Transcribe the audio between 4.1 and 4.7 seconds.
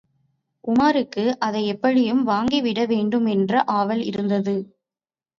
இருந்தது.